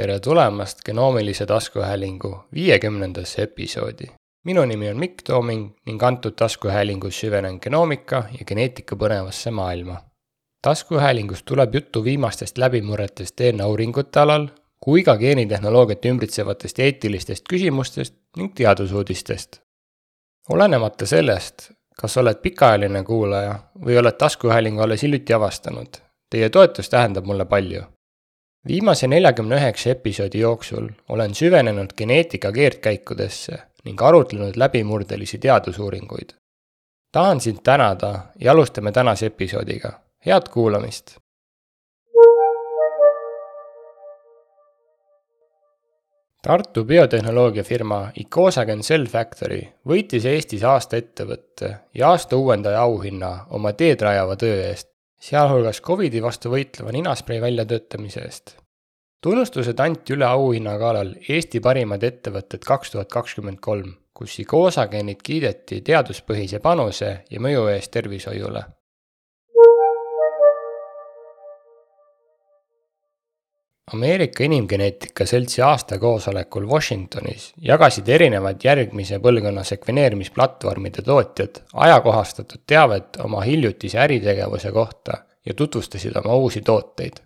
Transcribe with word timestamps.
tere 0.00 0.20
tulemast 0.20 0.78
genoomilise 0.84 1.46
taskuhäälingu 1.46 2.44
viiekümnendasse 2.54 3.42
episoodi. 3.42 4.04
minu 4.44 4.64
nimi 4.64 4.90
on 4.90 4.96
Mikk 4.96 5.22
Tooming 5.26 5.72
ning 5.86 6.02
antud 6.02 6.32
taskuhäälingus 6.32 7.20
süvenen 7.20 7.58
genoomika 7.62 8.16
ja 8.38 8.44
geneetika 8.46 8.96
põnevasse 8.96 9.50
maailma. 9.50 9.96
taskuhäälingus 10.62 11.42
tuleb 11.42 11.74
juttu 11.74 12.04
viimastest 12.04 12.58
läbimurretest 12.58 13.40
DNA 13.40 13.66
uuringute 13.66 14.20
alal, 14.20 14.48
kui 14.80 15.02
ka 15.02 15.16
geenitehnoloogiat 15.16 16.04
ümbritsevatest 16.04 16.78
eetilistest 16.78 17.44
küsimustest 17.52 18.14
ning 18.36 18.54
teadusuudistest. 18.54 19.60
olenemata 20.48 21.06
sellest, 21.06 21.70
kas 22.00 22.16
oled 22.16 22.36
pikaajaline 22.42 23.04
kuulaja 23.04 23.54
või 23.84 23.98
oled 23.98 24.16
taskuhäälingu 24.16 24.80
alles 24.80 25.02
hiljuti 25.02 25.32
avastanud, 25.32 25.88
teie 26.30 26.50
toetus 26.50 26.88
tähendab 26.88 27.24
mulle 27.24 27.44
palju 27.44 27.82
viimase 28.68 29.08
neljakümne 29.08 29.56
üheksa 29.56 29.90
episoodi 29.90 30.38
jooksul 30.38 30.88
olen 31.08 31.34
süvenenud 31.34 31.90
geneetika 31.96 32.52
keerdkäikudesse 32.52 33.58
ning 33.84 34.02
arutlenud 34.02 34.56
läbimurdelisi 34.56 35.38
teadusuuringuid. 35.38 36.30
tahan 37.12 37.40
sind 37.40 37.58
tänada 37.64 38.18
ja 38.38 38.52
alustame 38.52 38.92
tänase 38.92 39.26
episoodiga, 39.26 39.92
head 40.26 40.48
kuulamist! 40.52 41.16
Tartu 46.42 46.84
biotehnoloogiafirma 46.84 48.08
Icosagen 48.16 48.80
Cell 48.80 49.06
Factory 49.06 49.60
võitis 49.88 50.24
Eestis 50.24 50.62
aasta 50.64 50.96
ettevõtte 50.96 51.74
ja 51.94 52.08
aasta 52.08 52.36
uuendaja 52.36 52.80
auhinna 52.80 53.46
oma 53.50 53.72
teed 53.72 54.00
rajava 54.00 54.36
töö 54.36 54.62
eest 54.68 54.89
sealhulgas 55.20 55.82
Covidi 55.84 56.22
vastu 56.22 56.50
võitleva 56.52 56.92
ninasprei 56.92 57.40
väljatöötamise 57.40 58.24
eest. 58.24 58.56
tunnustused 59.20 59.80
anti 59.80 60.14
üle 60.16 60.24
auhinnagalal 60.24 61.14
Eesti 61.28 61.60
parimad 61.60 62.02
ettevõtted 62.02 62.64
kaks 62.64 62.90
tuhat 62.90 63.12
kakskümmend 63.12 63.60
kolm, 63.60 63.94
kus 64.14 64.38
Icosagenit 64.38 65.22
kiideti 65.22 65.80
teaduspõhise 65.84 66.60
panuse 66.60 67.10
ja 67.30 67.40
mõju 67.40 67.68
eest 67.74 67.90
tervishoiule 67.90 68.64
Ameerika 73.94 74.44
Inimgeneetika 74.44 75.26
Seltsi 75.26 75.62
aastakoosolekul 75.62 76.66
Washingtonis 76.66 77.48
jagasid 77.58 78.08
erinevad 78.08 78.62
järgmise 78.62 79.18
põlvkonna 79.18 79.64
sekveneerimisplatvormide 79.66 81.02
tootjad 81.02 81.58
ajakohastatud 81.86 82.62
teavet 82.66 83.18
oma 83.24 83.40
hiljutise 83.40 83.98
äritegevuse 83.98 84.70
kohta 84.72 85.18
ja 85.46 85.54
tutvustasid 85.54 86.16
oma 86.22 86.34
uusi 86.34 86.62
tooteid. 86.62 87.18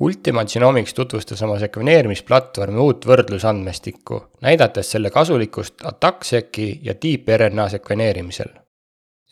Ultima 0.00 0.44
Genomics 0.44 0.94
tutvustas 0.94 1.42
oma 1.48 1.58
sekveneerimisplatvormi 1.58 2.78
uut 2.80 3.08
võrdlusandmestikku, 3.08 4.20
näidates 4.44 4.92
selle 4.92 5.10
kasulikkust 5.10 5.84
ATAC-seki 5.84 6.70
ja 6.82 6.94
tiip-RNA 6.94 7.68
sekveneerimisel. 7.78 8.52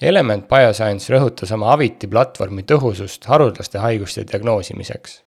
Element 0.00 0.48
Bioscience 0.48 1.12
rõhutas 1.12 1.52
oma 1.52 1.72
Aviti 1.76 2.08
platvormi 2.08 2.64
tõhusust 2.64 3.28
haruldaste 3.28 3.84
haiguste 3.84 4.24
diagnoosimiseks 4.32 5.22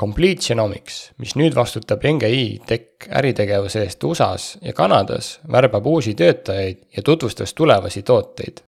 Complete 0.00 0.40
Genomics, 0.40 1.12
mis 1.20 1.34
nüüd 1.36 1.52
vastutab 1.52 2.04
NGI 2.08 2.62
Tech 2.66 3.08
äritegevuse 3.12 3.82
eest 3.84 4.04
USA-s 4.08 4.56
ja 4.64 4.72
Kanadas, 4.72 5.34
värbab 5.52 5.86
uusi 5.86 6.14
töötajaid 6.16 6.78
ja 6.96 7.02
tutvustas 7.02 7.54
tulevasi 7.54 8.02
tooteid. 8.02 8.62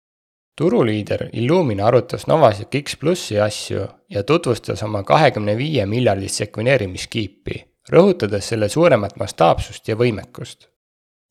turuliider 0.59 1.29
Illumina 1.33 1.87
arutas 1.87 2.27
Novasec 2.27 2.75
X 2.83 2.97
plussi 2.97 3.39
asju 3.41 3.87
ja 4.11 4.23
tutvustas 4.23 4.83
oma 4.83 5.03
kahekümne 5.03 5.57
viie 5.57 5.87
miljardist 5.87 6.43
sekveneerimiskiipi, 6.43 7.65
rõhutades 7.93 8.49
selle 8.53 8.69
suuremat 8.69 9.17
mastaapsust 9.17 9.89
ja 9.89 9.97
võimekust. 9.97 10.69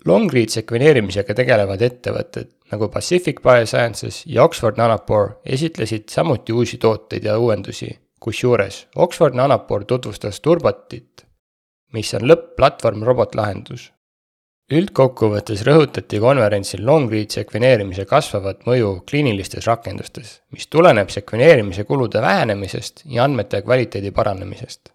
Long-read 0.05 0.50
sekveneerimisega 0.50 1.36
tegelevad 1.38 1.81
ettevõtted 1.81 2.48
nagu 2.72 2.88
Pacific 2.89 3.44
Biosciences 3.44 4.23
ja 4.26 4.44
Oxford 4.44 4.80
Nanopore 4.80 5.36
esitlesid 5.45 6.08
samuti 6.10 6.54
uusi 6.54 6.77
tooteid 6.77 7.27
ja 7.27 7.37
uuendusi 7.37 7.92
kusjuures 8.21 8.87
Oxford 8.95 9.33
Nanopore 9.33 9.86
tutvustas 9.86 10.42
Turbotit, 10.42 11.26
mis 11.93 12.14
on 12.14 12.27
lõpp-platvorm 12.30 13.04
robotlahendus. 13.08 13.89
üldkokkuvõttes 14.71 15.65
rõhutati 15.67 16.20
konverentsil 16.23 16.86
long-read 16.87 17.33
sekveneerimise 17.33 18.05
kasvavat 18.08 18.61
mõju 18.70 18.92
kliinilistes 19.10 19.67
rakendustes, 19.67 20.37
mis 20.54 20.67
tuleneb 20.67 21.10
sekveneerimise 21.10 21.83
kulude 21.83 22.21
vähenemisest 22.21 23.04
ja 23.05 23.23
andmete 23.23 23.61
kvaliteedi 23.61 24.11
paranemisest. 24.11 24.93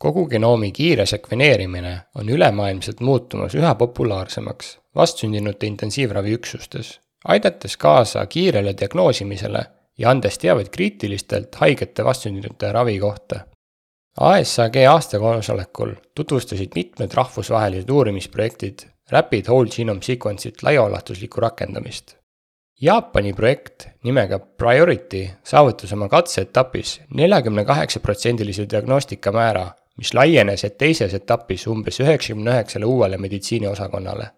kogu 0.00 0.26
genoomi 0.28 0.72
kiire 0.72 1.04
sekveneerimine 1.06 2.00
on 2.14 2.28
ülemaailmselt 2.28 3.00
muutumas 3.00 3.54
üha 3.54 3.74
populaarsemaks 3.74 4.78
vastsündinute 4.96 5.66
intensiivraviüksustes 5.66 7.00
aidates 7.24 7.76
kaasa 7.76 8.26
kiirele 8.26 8.74
diagnoosimisele 8.80 9.62
ja 9.98 10.10
andes 10.10 10.38
teavet 10.38 10.68
kriitilistelt 10.68 11.54
haigete 11.54 12.04
vastsündinute 12.04 12.72
ravi 12.72 12.98
kohta. 12.98 13.40
ASAG 14.20 14.76
aastakoosolekul 14.88 15.92
tutvustasid 16.14 16.70
mitmed 16.74 17.10
rahvusvahelised 17.14 17.90
uurimisprojektid 17.90 18.78
Rapid 19.10 19.46
Whole 19.48 19.70
Genome 19.70 20.00
Sequence'it 20.00 20.62
laiaulatuslikku 20.62 21.40
rakendamist. 21.40 22.16
Jaapani 22.80 23.32
projekt 23.32 23.88
nimega 24.04 24.38
Priority 24.38 25.26
saavutas 25.44 25.92
oma 25.92 26.08
katseetapis 26.08 27.00
neljakümne 27.14 27.64
kaheksa 27.64 28.00
protsendilise 28.00 28.66
diagnostikamäära, 28.70 29.70
mis 29.96 30.14
laienes 30.14 30.66
teises 30.78 31.14
etapis 31.14 31.66
umbes 31.66 32.00
üheksakümne 32.00 32.50
üheksale 32.50 32.84
uuele 32.84 33.18
meditsiiniosakonnale 33.18 34.30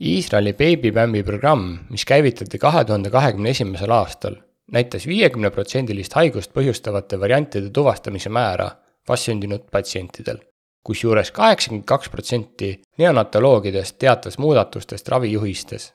Iisraeli 0.00 0.52
beebibämmi 0.52 1.22
programm, 1.22 1.78
mis 1.90 2.04
käivitati 2.04 2.58
kahe 2.58 2.84
tuhande 2.84 3.10
kahekümne 3.10 3.50
esimesel 3.50 3.90
aastal, 3.94 4.34
näitas 4.72 5.06
viiekümneprotsendilist 5.06 6.16
haigust 6.18 6.50
põhjustavate 6.56 7.20
variantide 7.20 7.70
tuvastamise 7.70 8.28
määra 8.28 8.70
vastsündinud 9.08 9.68
patsientidel, 9.70 10.40
kusjuures 10.82 11.30
kaheksakümmend 11.30 11.86
kaks 11.86 12.10
protsenti 12.10 12.70
neonatoloogidest 12.98 13.98
teatas 13.98 14.38
muudatustest 14.38 15.08
ravijuhistes. 15.08 15.92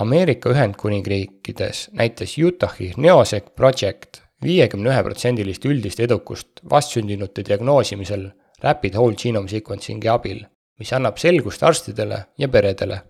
Ameerika 0.00 0.50
Ühendkuningriikides 0.50 1.90
näitas 1.92 2.38
Utahi 2.38 2.92
Neosec 2.96 3.52
Project 3.56 4.22
viiekümne 4.42 4.90
ühe 4.90 5.02
protsendilist 5.02 5.64
üldist 5.64 6.00
edukust 6.00 6.64
vastsündinute 6.70 7.44
diagnoosimisel 7.44 8.30
Rapid 8.62 8.96
Whole 8.96 9.14
Genome 9.14 9.48
Sequencing'i 9.48 10.08
abil 10.08 10.44
mis 10.78 10.92
annab 10.92 11.18
selgust 11.18 11.62
arstidele 11.62 12.24
ja 12.38 12.48
peredele. 12.48 13.00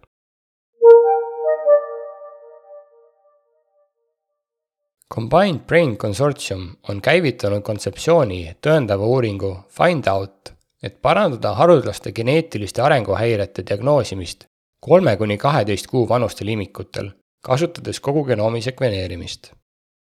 Combined 5.15 5.61
Brain 5.69 5.97
Consortium 5.97 6.71
on 6.89 7.01
käivitanud 7.01 7.63
kontseptsiooni 7.63 8.57
tõendava 8.61 9.07
uuringu 9.07 9.53
Find 9.71 10.09
Out, 10.11 10.51
et 10.83 10.99
parandada 11.03 11.55
haruldaste 11.55 12.13
geneetiliste 12.13 12.83
arenguhäirete 12.83 13.63
diagnoosimist 13.69 14.49
kolme 14.85 15.17
kuni 15.17 15.39
kaheteist 15.41 15.87
kuu 15.89 16.09
vanustel 16.09 16.51
imikutel, 16.53 17.07
kasutades 17.45 18.01
kogu 18.01 18.25
genoomi 18.25 18.61
sekveneerimist. 18.63 19.53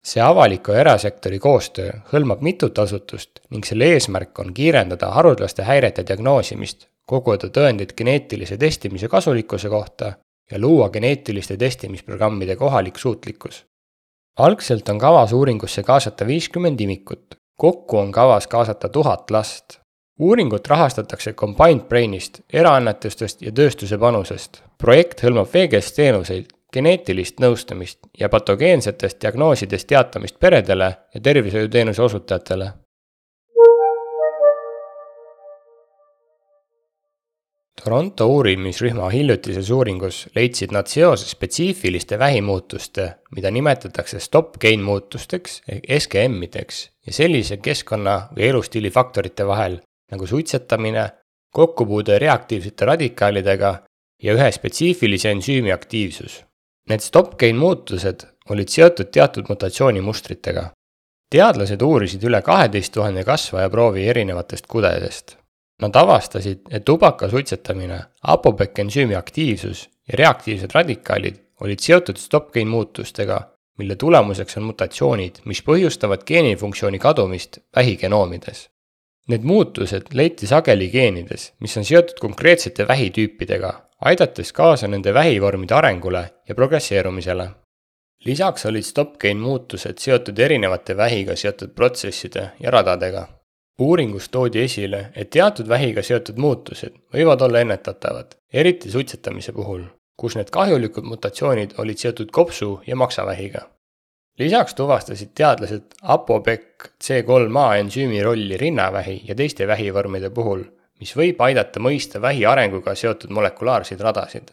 see 0.06 0.22
avaliku 0.24 0.72
ja 0.72 0.80
erasektori 0.80 1.40
koostöö 1.44 1.90
hõlmab 2.12 2.44
mitut 2.48 2.78
asutust 2.80 3.42
ning 3.52 3.66
selle 3.68 3.90
eesmärk 3.96 4.40
on 4.40 4.54
kiirendada 4.60 5.10
haruldaste 5.16 5.66
häirete 5.68 6.06
diagnoosimist 6.08 6.88
koguda 7.10 7.50
tõendeid 7.56 7.96
geneetilise 7.98 8.58
testimise 8.58 9.08
kasulikkuse 9.10 9.70
kohta 9.70 10.14
ja 10.52 10.60
luua 10.60 10.90
geneetiliste 10.90 11.58
testimisprogrammide 11.58 12.56
kohalik 12.56 12.98
suutlikkus. 12.98 13.66
algselt 14.40 14.90
on 14.90 15.00
kavas 15.00 15.34
uuringusse 15.34 15.84
kaasata 15.84 16.28
viiskümmend 16.28 16.80
imikut, 16.80 17.36
kokku 17.58 17.98
on 17.98 18.12
kavas 18.12 18.48
kaasata 18.48 18.90
tuhat 18.90 19.32
last. 19.32 19.80
uuringut 20.20 20.68
rahastatakse 20.68 21.34
Combined 21.34 21.88
Brainist, 21.90 22.42
eraannetustest 22.54 23.42
ja 23.42 23.52
tööstuse 23.52 23.98
panusest. 23.98 24.62
projekt 24.78 25.24
hõlmab 25.24 25.54
veegesteenuseid, 25.54 26.46
geneetilist 26.74 27.40
nõustamist 27.40 28.00
ja 28.20 28.30
patogeensetest 28.30 29.22
diagnoosidest 29.22 29.88
teatamist 29.88 30.40
peredele 30.40 30.96
ja 31.14 31.22
tervishoiuteenuse 31.22 32.02
osutajatele 32.02 32.72
Toronto 37.84 38.26
uurimisrühma 38.28 39.08
hiljutises 39.10 39.70
uuringus 39.72 40.26
leidsid 40.36 40.74
nad 40.76 40.88
seose 40.92 41.30
spetsiifiliste 41.30 42.20
vähimuutuste, 42.20 43.06
mida 43.36 43.52
nimetatakse 43.52 44.20
stop-gain 44.20 44.84
muutusteks 44.84 45.62
ehk 45.72 45.88
SGM-ideks 46.00 46.82
ja 47.08 47.14
sellise 47.16 47.58
keskkonna 47.64 48.18
või 48.36 48.50
elustiili 48.50 48.92
faktorite 48.92 49.48
vahel 49.48 49.80
nagu 50.12 50.28
suitsetamine, 50.28 51.06
kokkupuude 51.56 52.20
reaktiivsete 52.20 52.86
radikaalidega 52.86 53.72
ja 54.24 54.36
ühe 54.36 54.52
spetsiifilise 54.52 55.32
ensüümi 55.32 55.72
aktiivsus. 55.72 56.44
Need 56.90 57.06
stop-gain 57.06 57.56
muutused 57.56 58.28
olid 58.50 58.68
seotud 58.68 59.12
teatud 59.14 59.48
mutatsioonimustritega. 59.50 60.70
teadlased 61.30 61.82
uurisid 61.82 62.24
üle 62.26 62.42
kaheteist 62.42 62.94
tuhande 62.94 63.24
kasvajaproovi 63.24 64.08
erinevatest 64.10 64.68
kudedest. 64.68 65.38
Nad 65.80 65.96
avastasid, 65.96 66.66
et 66.72 66.86
tubaka 66.86 67.30
suitsetamine, 67.30 68.00
apopekensüümi 68.22 69.16
aktiivsus 69.16 69.90
ja 70.08 70.18
reaktiivsed 70.18 70.76
radikaalid 70.76 71.36
olid 71.62 71.80
seotud 71.80 72.18
stop-gain 72.18 72.68
muutustega, 72.68 73.42
mille 73.78 73.96
tulemuseks 73.96 74.58
on 74.58 74.64
mutatsioonid, 74.64 75.40
mis 75.46 75.64
põhjustavad 75.64 76.26
geenifunktsiooni 76.28 77.00
kadumist 77.00 77.62
vähigenoomides. 77.76 78.68
Need 79.28 79.46
muutused 79.48 80.12
leiti 80.14 80.48
sageli 80.48 80.90
geenides, 80.90 81.54
mis 81.60 81.78
on 81.78 81.86
seotud 81.86 82.20
konkreetsete 82.20 82.88
vähitüüpidega, 82.88 83.74
aidates 84.02 84.54
kaasa 84.54 84.88
nende 84.88 85.14
vähivormide 85.14 85.76
arengule 85.76 86.30
ja 86.50 86.56
progresseerumisele 86.56 87.50
lisaks 88.26 88.66
olid 88.66 88.84
stop-gain 88.84 89.38
muutused 89.38 89.98
seotud 89.98 90.40
erinevate 90.40 90.98
vähiga 90.98 91.36
seotud 91.36 91.76
protsesside 91.76 92.50
ja 92.60 92.72
radadega. 92.72 93.28
Uuringus 93.80 94.30
toodi 94.30 94.62
esile, 94.62 95.06
et 95.16 95.30
teatud 95.30 95.70
vähiga 95.70 96.04
seotud 96.04 96.38
muutused 96.38 96.96
võivad 97.14 97.42
olla 97.46 97.64
ennetatavad, 97.64 98.36
eriti 98.54 98.92
suitsetamise 98.92 99.54
puhul, 99.56 99.84
kus 100.20 100.36
need 100.36 100.52
kahjulikud 100.52 101.08
mutatsioonid 101.08 101.78
olid 101.78 101.98
seotud 101.98 102.32
kopsu- 102.32 102.82
ja 102.88 102.96
maksavähiga. 102.96 103.62
lisaks 104.40 104.76
tuvastasid 104.76 105.30
teadlased 105.36 105.96
ApoBec 106.02 106.92
C3A 107.04 107.80
ensüümi 107.80 108.24
rolli 108.24 108.58
rinnavähi 108.58 109.22
ja 109.28 109.36
teiste 109.36 109.68
vähivormide 109.68 110.30
puhul, 110.30 110.64
mis 111.00 111.16
võib 111.16 111.42
aidata 111.42 111.80
mõista 111.80 112.22
vähi 112.22 112.46
arenguga 112.46 112.96
seotud 112.96 113.30
molekulaarseid 113.30 114.00
radasid 114.00 114.52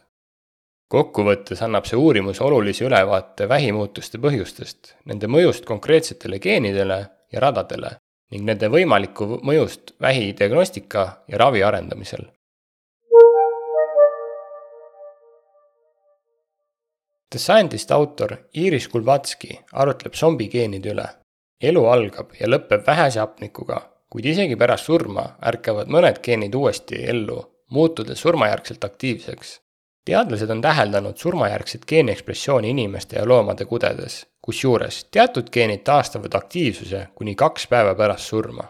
kokkuvõttes 0.89 1.63
annab 1.63 1.85
see 1.85 1.99
uurimus 1.99 2.41
olulise 2.41 2.85
ülevaate 2.85 3.49
vähimuutuste 3.49 4.19
põhjustest, 4.23 4.95
nende 5.05 5.27
mõjust 5.27 5.65
konkreetsetele 5.67 6.39
geenidele 6.39 6.99
ja 7.33 7.41
radadele 7.41 7.97
ning 8.33 8.47
nende 8.49 8.71
võimalikku 8.73 9.41
mõjust 9.47 9.95
vähidiagnostika 10.03 11.05
ja 11.29 11.39
ravi 11.39 11.63
arendamisel. 11.63 12.27
The 17.31 17.43
Scientist 17.43 17.91
autor 17.91 18.37
Iris 18.55 18.89
Kulvatski 18.89 19.59
arutleb 19.73 20.15
zombigeenide 20.15 20.93
üle. 20.95 21.07
elu 21.63 21.83
algab 21.89 22.35
ja 22.41 22.47
lõpeb 22.47 22.83
vähese 22.87 23.21
hapnikuga, 23.21 23.79
kuid 24.13 24.27
isegi 24.29 24.57
pärast 24.61 24.91
surma 24.91 25.25
ärkavad 25.51 25.89
mõned 25.89 26.21
geenid 26.23 26.55
uuesti 26.55 27.01
ellu, 27.13 27.39
muutudes 27.71 28.21
surmajärgselt 28.21 28.85
aktiivseks 28.85 29.55
teadlased 30.07 30.51
on 30.51 30.61
täheldanud 30.63 31.17
surmajärgset 31.17 31.87
geeniekspressiooni 31.89 32.71
inimeste 32.71 33.19
ja 33.19 33.29
loomade 33.29 33.65
kudedes, 33.65 34.27
kusjuures 34.47 35.05
teatud 35.11 35.51
geenid 35.53 35.83
taastavad 35.85 36.35
aktiivsuse 36.39 37.07
kuni 37.15 37.35
kaks 37.35 37.67
päeva 37.71 37.95
pärast 37.99 38.33
surma. 38.33 38.65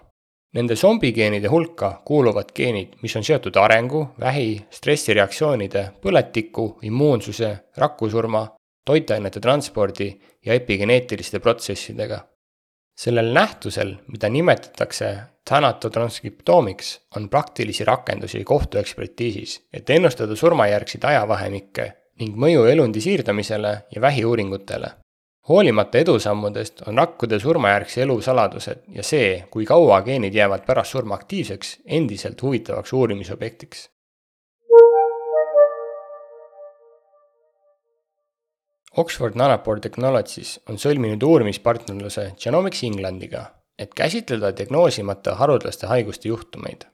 Nende 0.57 0.77
zombigeenide 0.77 1.49
hulka 1.53 1.91
kuuluvad 2.05 2.55
geenid, 2.57 2.95
mis 3.03 3.17
on 3.17 3.25
seotud 3.25 3.57
arengu, 3.61 4.07
vähi, 4.21 4.55
stressireaktsioonide, 4.71 5.83
põletiku, 6.01 6.79
immuunsuse, 6.89 7.51
rakkusurma, 7.77 8.47
toitainete 8.87 9.41
transpordi 9.41 10.09
ja 10.47 10.57
epigeneetiliste 10.57 11.43
protsessidega 11.45 12.23
sellel 12.97 13.33
nähtusel, 13.33 13.95
mida 14.09 14.29
nimetatakse 14.29 15.17
thanatotranskriptoomiks, 15.49 17.01
on 17.17 17.29
praktilisi 17.29 17.85
rakendusi 17.85 18.45
kohtuekspertiisis, 18.45 19.61
et 19.73 19.91
ennustada 19.91 20.37
surmajärgseid 20.37 21.05
ajavahemikke 21.05 21.91
ning 22.21 22.37
mõju 22.41 22.65
elundi 22.71 23.01
siirdamisele 23.01 23.73
ja 23.95 24.01
vähiuuringutele. 24.01 24.91
Hoolimata 25.49 25.99
edusammudest 25.99 26.83
on 26.89 26.99
rakkude 26.99 27.39
surmajärgse 27.39 28.03
elu 28.03 28.21
saladused 28.21 28.87
ja 28.89 29.03
see, 29.03 29.45
kui 29.51 29.65
kaua 29.65 30.01
geenid 30.03 30.35
jäävad 30.35 30.65
pärast 30.67 30.97
surma 30.97 31.15
aktiivseks, 31.15 31.79
endiselt 31.87 32.43
huvitavaks 32.43 32.93
uurimisobjektiks 32.93 33.91
Oxford 38.97 39.35
Nanopore 39.37 39.83
Technologies 39.85 40.55
on 40.73 40.79
sõlminud 40.81 41.21
uurimispartnerluse 41.21 42.31
Genomics 42.41 42.81
Englandiga, 42.89 43.43
et 43.77 43.93
käsitleda 43.93 44.55
diagnoosimata 44.57 45.35
haruldaste 45.37 45.91
haiguste 45.91 46.31
juhtumeid. 46.31 46.87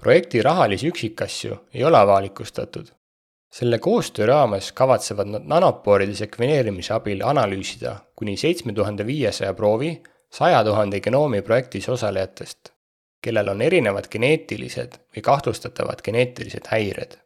projekti 0.00 0.42
rahalisi 0.42 0.88
üksikasju 0.88 1.56
ei 1.74 1.84
ole 1.84 1.98
avalikustatud. 1.98 2.92
Selle 3.50 3.78
koostöö 3.78 4.26
raames 4.26 4.72
kavatsevad 4.72 5.26
nad 5.26 5.46
nanopooride 5.46 6.14
sekveneerimise 6.14 6.94
abil 6.94 7.22
analüüsida 7.24 7.96
kuni 8.16 8.36
seitsme 8.36 8.72
tuhande 8.72 9.06
viiesaja 9.06 9.54
proovi 9.54 10.02
saja 10.30 10.64
tuhande 10.64 11.00
genoomi 11.00 11.42
projektis 11.42 11.88
osalejatest, 11.88 12.72
kellel 13.22 13.48
on 13.48 13.62
erinevad 13.62 14.10
geneetilised 14.10 15.00
või 15.16 15.22
kahtlustatavad 15.22 16.04
geneetilised 16.04 16.68
häired. 16.70 17.16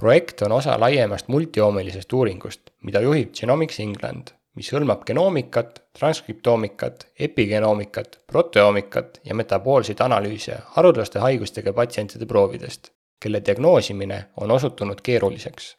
Projekt 0.00 0.42
on 0.42 0.52
osa 0.52 0.80
laiemast 0.80 1.28
multioomilisest 1.28 2.12
uuringust, 2.12 2.70
mida 2.82 3.00
juhib 3.00 3.32
Genomics 3.34 3.80
England, 3.80 4.34
mis 4.56 4.68
hõlmab 4.72 5.04
genoomikat, 5.08 5.82
transkriptoomikat, 5.98 7.06
epigenoomikat, 7.20 8.18
proteoomikat 8.26 9.20
ja 9.24 9.34
metaboolseid 9.34 10.00
analüüse 10.00 10.58
haruldaste 10.76 11.20
haigustega 11.24 11.72
patsientide 11.72 12.28
proovidest, 12.28 12.92
kelle 13.22 13.42
diagnoosimine 13.46 14.24
on 14.40 14.50
osutunud 14.50 14.98
keeruliseks. 15.02 15.76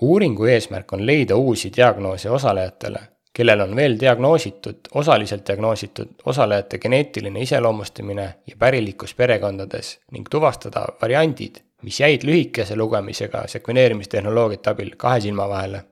uuringu 0.00 0.44
eesmärk 0.44 0.92
on 0.92 1.06
leida 1.06 1.36
uusi 1.36 1.72
diagnoose 1.76 2.30
osalejatele, 2.30 2.98
kellel 3.32 3.60
on 3.60 3.76
veel 3.76 3.96
diagnoositud, 4.00 4.76
osaliselt 4.94 5.48
diagnoositud 5.48 6.08
osalejate 6.26 6.78
geneetiline 6.78 7.40
iseloomustamine 7.40 8.34
ja 8.46 8.56
pärilikkus 8.58 9.14
perekondades 9.14 9.98
ning 10.10 10.28
tuvastada 10.30 10.86
variandid, 11.02 11.62
mis 11.82 12.00
jäid 12.00 12.24
lühikese 12.24 12.76
lugemisega 12.76 13.46
sekveneerimistehnoloogiate 13.46 14.70
abil 14.70 14.94
kahe 14.96 15.20
silma 15.20 15.48
vahele. 15.48 15.84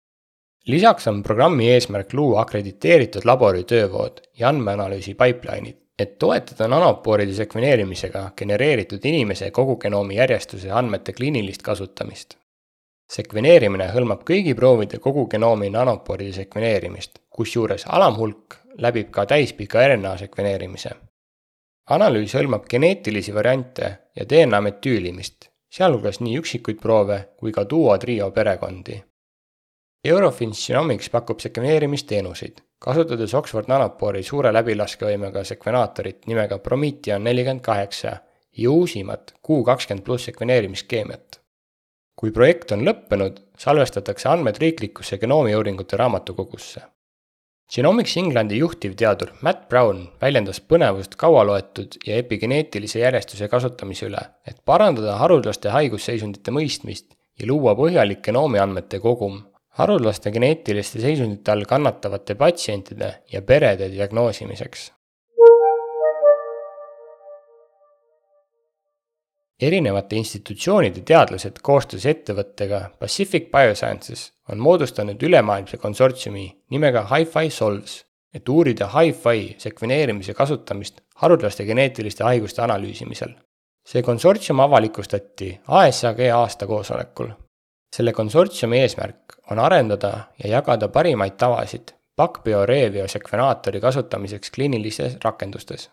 lisaks 0.67 1.09
on 1.09 1.23
programmi 1.23 1.71
eesmärk 1.71 2.13
luua 2.15 2.41
akrediteeritud 2.41 3.25
labori 3.25 3.65
töövood 3.65 4.21
ja 4.39 4.49
andmeanalüüsi 4.49 5.15
pipeline'id, 5.15 5.80
et 6.01 6.17
toetada 6.19 6.69
nanopooride 6.69 7.35
sekveneerimisega 7.37 8.23
genereeritud 8.37 9.05
inimese 9.13 9.51
kogugenoomi 9.51 10.17
järjestuse 10.17 10.71
andmete 10.71 11.13
kliinilist 11.13 11.63
kasutamist. 11.63 12.37
sekveneerimine 13.11 13.91
hõlmab 13.95 14.25
kõigi 14.25 14.55
proovide 14.55 14.99
kogugenoomi 14.99 15.71
nanopooride 15.71 16.33
sekveneerimist, 16.33 17.19
kusjuures 17.29 17.85
alamhulk 17.87 18.59
läbib 18.79 19.11
ka 19.11 19.27
täispika 19.27 19.87
RNA 19.89 20.17
sekveneerimise 20.25 20.97
analüüs 21.91 22.35
hõlmab 22.39 22.69
geneetilisi 22.71 23.35
variante 23.35 23.91
ja 24.17 24.27
DNA 24.31 24.61
metüülimist, 24.63 25.49
sealhulgas 25.75 26.21
nii 26.23 26.39
üksikuid 26.39 26.79
proove 26.83 27.19
kui 27.41 27.53
ka 27.53 27.65
duo-trio 27.71 28.31
perekondi. 28.35 29.01
Eurofins 30.05 30.63
Genomics 30.67 31.11
pakub 31.11 31.43
sekveneerimisteenuseid, 31.43 32.63
kasutades 32.81 33.35
Oxford 33.37 33.69
Nanopori 33.69 34.23
suure 34.25 34.53
läbilaskevõimega 34.57 35.45
sekvenaatorit 35.45 36.27
nimega 36.31 36.59
Promethean 36.59 37.25
nelikümmend 37.25 37.65
kaheksa 37.65 38.15
ja 38.57 38.71
uusimat 38.71 39.35
Q 39.47 39.63
kakskümmend 39.67 40.05
pluss 40.05 40.31
sekveneerimisskeemiat. 40.31 41.41
kui 42.21 42.33
projekt 42.37 42.73
on 42.73 42.83
lõppenud, 42.85 43.39
salvestatakse 43.57 44.29
andmed 44.29 44.59
riiklikusse 44.61 45.17
genoomiuuringute 45.19 45.97
raamatukogusse 45.97 46.83
Genomics 47.75 48.17
Englandi 48.17 48.57
juhtivteadur 48.59 49.29
Matt 49.47 49.69
Brown 49.69 50.01
väljendas 50.21 50.59
põnevust 50.61 51.13
kaualoetud 51.17 52.01
ja 52.07 52.17
epigeneetilise 52.19 52.99
järjestuse 52.99 53.47
kasutamise 53.49 54.09
üle, 54.09 54.25
et 54.43 54.57
parandada 54.67 55.15
haruldaste 55.21 55.71
haigusseisundite 55.71 56.51
mõistmist 56.51 57.15
ja 57.39 57.47
luua 57.47 57.77
põhjalik 57.79 58.25
genoomiandmete 58.27 58.99
kogum 58.99 59.39
haruldaste 59.79 60.31
geneetiliste 60.31 61.01
seisundite 61.01 61.53
all 61.53 61.65
kannatavate 61.69 62.35
patsientide 62.35 63.15
ja 63.33 63.43
perede 63.43 63.91
diagnoosimiseks. 63.93 64.93
erinevate 69.61 70.17
institutsioonide 70.17 71.03
teadlased 71.07 71.59
koostöös 71.63 72.07
ettevõttega 72.07 72.81
Pacific 72.99 73.51
Biosciences 73.53 74.33
on 74.49 74.59
moodustanud 74.59 75.23
ülemaailmse 75.23 75.77
konsortsiumi 75.77 76.47
nimega 76.71 77.05
Hi-Fi 77.11 77.51
Solves, 77.51 78.05
et 78.35 78.49
uurida 78.49 78.89
Hi-Fi 78.95 79.55
sekveneerimise 79.59 80.35
kasutamist 80.35 81.01
haruldaste 81.15 81.65
geneetiliste 81.65 82.25
haiguste 82.25 82.63
analüüsimisel. 82.63 83.37
see 83.91 84.03
konsortsium 84.03 84.61
avalikustati 84.61 85.61
ASAG 85.67 86.21
aasta 86.35 86.67
koosolekul. 86.67 87.31
Selle 87.97 88.13
konsortsiumi 88.13 88.81
eesmärk 88.81 89.39
on 89.51 89.59
arendada 89.59 90.13
ja 90.45 90.51
jagada 90.57 90.89
parimaid 90.89 91.39
tavasid 91.39 91.97
PacBio 92.17 92.67
Revio 92.67 93.09
sekvenaatori 93.09 93.81
kasutamiseks 93.81 94.51
kliinilistes 94.51 95.17
rakendustes 95.25 95.91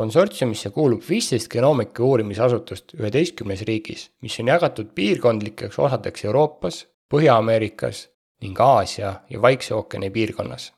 konsortsiumisse 0.00 0.70
kuulub 0.70 1.02
viisteist 1.08 1.50
genoomika 1.52 2.04
uurimisasutust 2.04 2.94
üheteistkümnes 2.94 3.62
riigis, 3.68 4.10
mis 4.22 4.38
on 4.40 4.48
jagatud 4.48 4.92
piirkondlikeks 4.94 5.78
osadeks 5.78 6.24
Euroopas, 6.24 6.86
Põhja-Ameerikas 7.10 8.06
ning 8.42 8.60
Aasia 8.60 9.14
ja 9.30 9.42
Vaikse 9.42 9.74
ookeani 9.74 10.10
piirkonnas. 10.10 10.72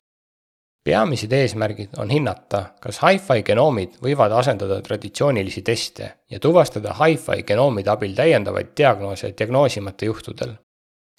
Peamised 0.84 1.32
eesmärgid 1.32 1.94
on 1.98 2.10
hinnata, 2.10 2.64
kas 2.82 2.98
hi-fi 3.02 3.42
genoomid 3.46 3.98
võivad 4.02 4.34
asendada 4.34 4.80
traditsioonilisi 4.82 5.62
teste 5.62 6.10
ja 6.30 6.40
tuvastada 6.42 6.96
hi-fi 6.98 7.44
genoomide 7.46 7.90
abil 7.90 8.14
täiendavaid 8.18 8.74
diagnoose 8.76 9.34
diagnoosimata 9.38 10.04
juhtudel. 10.04 10.54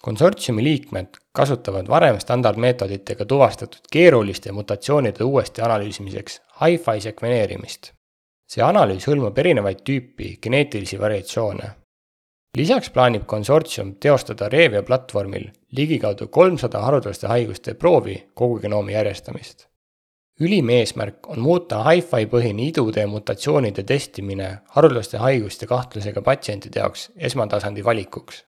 konsortsiumi 0.04 0.62
liikmed 0.64 1.16
kasutavad 1.32 1.88
varem 1.88 2.18
standardmeetoditega 2.20 3.24
tuvastatud 3.24 3.88
keeruliste 3.92 4.52
mutatsioonide 4.52 5.24
uuesti 5.24 5.62
analüüsimiseks 5.62 6.40
hi-fi 6.60 7.00
sekveneerimist. 7.00 7.92
see 8.48 8.62
analüüs 8.62 9.08
hõlmab 9.08 9.38
erinevaid 9.38 9.80
tüüpi 9.84 10.36
geneetilisi 10.42 11.00
variatsioone 11.00 11.83
lisaks 12.56 12.90
plaanib 12.90 13.24
konsortsium 13.26 13.94
teostada 14.00 14.48
Revia 14.48 14.82
platvormil 14.82 15.48
ligikaudu 15.76 16.28
kolmsada 16.28 16.82
haruldaste 16.86 17.26
haiguste 17.26 17.74
proovi 17.74 18.16
kogu 18.34 18.60
genoomi 18.60 18.92
järjestamist. 18.92 19.66
ülim 20.40 20.68
eesmärk 20.70 21.28
on 21.30 21.40
muuta 21.40 21.82
hi-fi 21.86 22.26
põhine 22.30 22.68
idutee 22.68 23.06
mutatsioonide 23.06 23.82
testimine 23.82 24.48
haruldaste 24.76 25.18
haiguste 25.18 25.66
kahtlusega 25.66 26.22
patsientide 26.22 26.80
jaoks 26.80 27.10
esmatasandi 27.16 27.84
valikuks. 27.84 28.44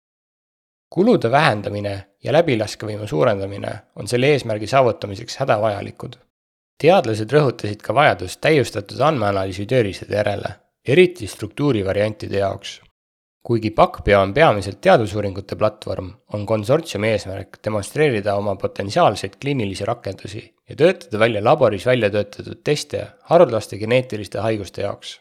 kulude 0.89 1.31
vähendamine 1.31 2.05
ja 2.23 2.33
läbilaskevõime 2.33 3.07
suurendamine 3.07 3.79
on 3.95 4.07
selle 4.07 4.27
eesmärgi 4.27 4.67
saavutamiseks 4.67 5.37
hädavajalikud. 5.37 6.15
teadlased 6.81 7.31
rõhutasid 7.31 7.81
ka 7.81 7.93
vajadust 7.93 8.41
täiustatud 8.41 8.99
andmeanalüüsi 8.99 9.65
tööriistade 9.65 10.15
järele, 10.15 10.55
eriti 10.87 11.27
struktuurivariantide 11.27 12.37
jaoks 12.37 12.81
kuigi 13.43 13.71
PakPio 13.71 14.19
on 14.21 14.33
peamiselt 14.33 14.81
teadusuuringute 14.81 15.55
platvorm, 15.57 16.11
on 16.33 16.45
konsortsiumi 16.45 17.09
eesmärk 17.15 17.57
demonstreerida 17.65 18.35
oma 18.37 18.55
potentsiaalseid 18.55 19.39
kliinilisi 19.41 19.85
rakendusi 19.85 20.43
ja 20.69 20.75
töötada 20.75 21.19
välja 21.19 21.43
laboris 21.43 21.85
välja 21.85 22.09
töötatud 22.13 22.61
teste 22.63 23.07
haruldaste 23.33 23.77
geneetiliste 23.81 24.39
haiguste 24.39 24.85
jaoks. 24.85 25.19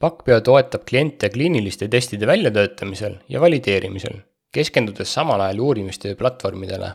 PakPio 0.00 0.40
toetab 0.40 0.88
kliente 0.88 1.28
kliiniliste 1.30 1.88
testide 1.88 2.26
väljatöötamisel 2.26 3.20
ja 3.28 3.40
valideerimisel, 3.40 4.18
keskendudes 4.52 5.14
samal 5.14 5.40
ajal 5.40 5.60
uurimistöö 5.68 6.14
platvormidele 6.14 6.94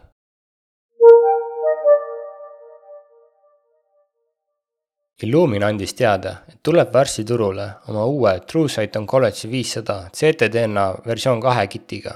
Illumina 5.24 5.68
andis 5.68 5.92
teada, 6.00 6.32
et 6.48 6.62
tuleb 6.64 6.94
varsti 6.94 7.26
turule 7.28 7.66
oma 7.92 8.06
uue 8.08 8.32
TrueSight 8.48 8.96
Oncology 8.96 9.50
viissada 9.52 9.98
ctDNA 10.16 10.86
versioon 11.08 11.42
kahe 11.44 11.66
kitiga. 11.68 12.14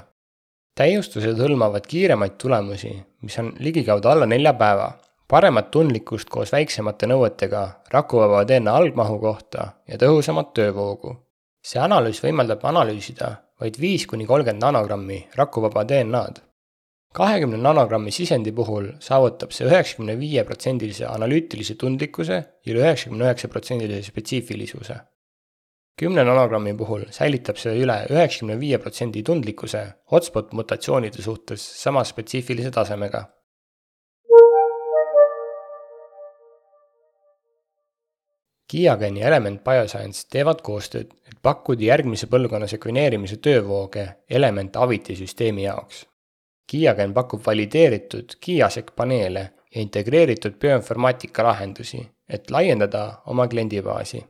täiustused 0.80 1.38
hõlmavad 1.38 1.84
kiiremaid 1.86 2.38
tulemusi, 2.40 2.94
mis 3.22 3.36
on 3.40 3.52
ligikaudu 3.60 4.08
alla 4.08 4.26
nelja 4.26 4.54
päeva, 4.54 4.88
paremat 5.28 5.70
tundlikkust 5.72 6.30
koos 6.30 6.56
väiksemate 6.56 7.12
nõuetega 7.12 7.66
rakuvaba 7.92 8.46
DNA 8.48 8.78
algmahu 8.80 9.20
kohta 9.20 9.68
ja 9.88 9.98
tõhusamat 9.98 10.54
töövoogu. 10.54 11.18
see 11.64 11.80
analüüs 11.80 12.24
võimaldab 12.24 12.64
analüüsida 12.72 13.36
vaid 13.60 13.80
viis 13.80 14.08
kuni 14.08 14.26
kolmkümmend 14.26 14.64
nanogrammi 14.64 15.28
rakuvaba 15.36 15.84
DNA-d 15.84 16.40
kahekümne 17.14 17.64
nanogrammi 17.64 18.12
sisendi 18.12 18.52
puhul 18.56 18.88
saavutab 19.00 19.52
see 19.54 19.68
üheksakümne 19.70 20.16
viie 20.20 20.44
protsendilise 20.46 21.08
analüütilise 21.08 21.78
tundlikkuse 21.78 22.38
ja 22.66 22.76
üheksakümne 22.76 23.24
üheksa 23.24 23.48
protsendilise 23.48 24.10
spetsiifilisuse. 24.12 24.96
kümne 25.98 26.26
nanogrammi 26.26 26.78
puhul 26.78 27.04
säilitab 27.12 27.58
see 27.62 27.76
üle 27.84 27.98
üheksakümne 28.10 28.60
viie 28.60 28.78
protsendi 28.78 29.24
tundlikkuse 29.24 29.84
hotspot 30.12 30.54
mutatsioonide 30.54 31.22
suhtes 31.22 31.62
sama 31.62 32.04
spetsiifilise 32.04 32.72
tasemega. 32.72 33.26
Kiagen 38.68 39.18
ja 39.18 39.28
Element 39.28 39.62
Bioscience 39.64 40.24
teevad 40.32 40.64
koostööd, 40.66 41.12
et 41.30 41.38
pakkuda 41.42 41.86
järgmise 41.92 42.26
põlvkonna 42.26 42.68
sekveneerimise 42.68 43.38
töövooge 43.38 44.08
Element 44.30 44.76
Aviti 44.82 45.16
süsteemi 45.16 45.68
jaoks 45.68 46.02
Kiagen 46.68 47.14
pakub 47.14 47.42
valideeritud 47.46 48.38
Kiasec 48.40 48.92
paneele 48.96 49.40
ja 49.76 49.82
integreeritud 49.82 50.54
bioinformaatika 50.60 51.44
lahendusi, 51.44 52.10
et 52.30 52.52
laiendada 52.52 53.22
oma 53.26 53.48
kliendibaasi. 53.48 54.26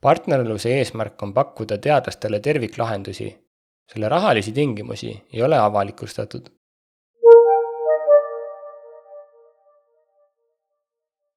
partnerluse 0.00 0.68
eesmärk 0.78 1.22
on 1.22 1.34
pakkuda 1.34 1.78
teadlastele 1.78 2.40
terviklahendusi. 2.40 3.38
selle 3.92 4.08
rahalisi 4.08 4.52
tingimusi 4.52 5.22
ei 5.32 5.42
ole 5.42 5.58
avalikustatud. 5.58 6.48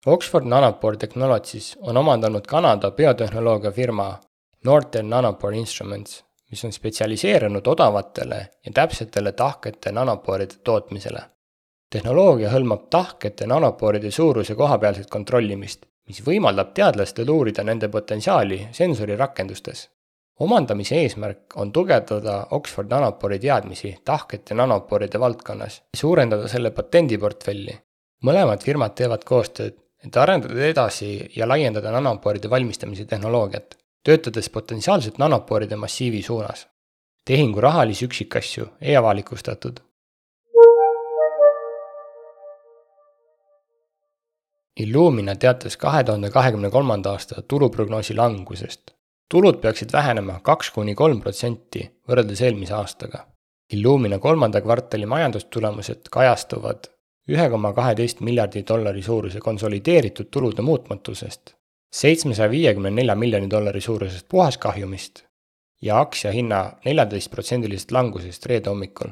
Oxford 0.05 0.45
Nanopore 0.45 0.97
Technologies 0.97 1.77
on 1.81 1.97
omandanud 1.97 2.45
Kanada 2.47 2.91
biotehnoloogia 2.91 3.71
firma 3.71 4.19
Northern 4.65 5.09
Nanopore 5.09 5.57
Instruments 5.57 6.26
mis 6.51 6.65
on 6.65 6.71
spetsialiseerunud 6.71 7.67
odavatele 7.67 8.47
ja 8.65 8.71
täpsetele 8.73 9.31
tahkete 9.31 9.91
nanopooride 9.91 10.55
tootmisele. 10.63 11.19
tehnoloogia 11.91 12.49
hõlmab 12.51 12.87
tahkete 12.89 13.47
nanopooride 13.47 14.11
suuruse 14.11 14.55
kohapealset 14.55 15.09
kontrollimist, 15.09 15.85
mis 16.07 16.19
võimaldab 16.25 16.73
teadlastel 16.73 17.29
uurida 17.29 17.63
nende 17.63 17.87
potentsiaali 17.87 18.67
sensorirakendustes. 18.71 19.89
omandamise 20.39 20.95
eesmärk 20.95 21.55
on 21.55 21.71
tugevdada 21.71 22.47
Oxford 22.51 22.89
Nanopori 22.89 23.39
teadmisi 23.39 23.95
tahkete 24.05 24.55
nanopooride 24.55 25.19
valdkonnas 25.19 25.77
ja 25.93 25.99
suurendada 25.99 26.47
selle 26.47 26.71
patendiportfelli. 26.71 27.77
mõlemad 28.23 28.63
firmad 28.63 28.95
teevad 28.95 29.23
koostööd, 29.23 29.75
et 30.05 30.17
arendada 30.17 30.65
edasi 30.65 31.31
ja 31.35 31.47
laiendada 31.47 31.91
nanopooride 31.91 32.49
valmistamise 32.49 33.05
tehnoloogiat 33.05 33.77
töötades 34.07 34.49
potentsiaalselt 34.49 35.17
nanopooride 35.17 35.75
massiivi 35.75 36.21
suunas. 36.21 36.67
tehingu 37.25 37.61
rahalisi 37.61 38.05
üksikasju 38.05 38.67
ei 38.81 38.95
avalikustatud. 38.95 39.79
Illumina 44.79 45.35
teatas 45.35 45.77
kahe 45.77 46.03
tuhande 46.03 46.29
kahekümne 46.29 46.69
kolmanda 46.69 47.11
aasta 47.11 47.41
tuluprognoosi 47.41 48.15
langusest. 48.15 48.81
tulud 49.31 49.59
peaksid 49.61 49.91
vähenema 49.93 50.39
kaks 50.39 50.71
kuni 50.71 50.95
kolm 50.95 51.21
protsenti 51.21 51.83
võrreldes 52.09 52.41
eelmise 52.41 52.73
aastaga. 52.73 53.27
Illumina 53.73 54.19
kolmanda 54.19 54.61
kvartali 54.61 55.05
majandustulemused 55.05 56.07
kajastuvad 56.11 56.87
ühe 57.29 57.49
koma 57.49 57.73
kaheteist 57.73 58.19
miljardi 58.19 58.63
dollari 58.67 59.01
suuruse 59.01 59.39
konsolideeritud 59.39 60.31
tulude 60.31 60.61
muutmatusest 60.61 61.56
seitsmesaja 61.91 62.49
viiekümne 62.49 62.91
nelja 62.91 63.15
miljoni 63.15 63.49
dollari 63.49 63.81
suurusest 63.81 64.27
puhaskahjumist 64.29 65.23
ja 65.81 65.99
aktsia 65.99 66.31
hinna 66.31 66.71
neljateistprotsendilisest 66.85 67.91
langusest 67.91 68.45
reede 68.45 68.69
hommikul. 68.69 69.09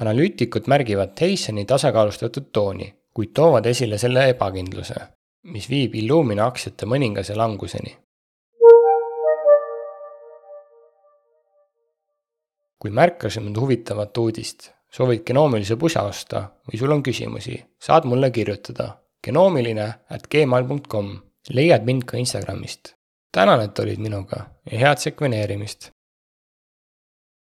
analüütikud 0.00 0.66
märgivad 0.66 1.10
Tysoni 1.14 1.64
tasakaalustatud 1.64 2.46
tooni, 2.52 2.94
kuid 3.14 3.34
toovad 3.34 3.66
esile 3.66 3.98
selle 3.98 4.28
ebakindluse, 4.28 4.94
mis 5.42 5.68
viib 5.70 5.94
Illumina 5.94 6.46
aktsiate 6.46 6.86
mõningase 6.86 7.36
languseni. 7.36 7.96
kui 12.80 12.90
märkasid 12.90 13.42
mind 13.44 13.58
huvitavat 13.60 14.18
uudist, 14.18 14.70
soovid 14.88 15.20
genoomilise 15.28 15.76
pusa 15.76 16.00
osta 16.08 16.46
või 16.64 16.78
sul 16.80 16.92
on 16.94 17.02
küsimusi, 17.02 17.58
saad 17.76 18.06
mulle 18.08 18.30
kirjutada 18.30 18.86
genoomiline 19.24 19.88
at 20.08 20.24
gmail.com 20.32 21.10
leiad 21.48 21.84
mind 21.84 22.04
ka 22.04 22.16
Instagramist. 22.16 22.94
tänan, 23.32 23.60
et 23.60 23.78
olid 23.78 23.98
minuga 23.98 24.50
ja 24.70 24.78
head 24.78 24.98
sekveneerimist! 24.98 25.90